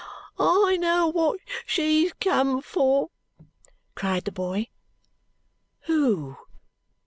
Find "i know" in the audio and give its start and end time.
0.39-1.09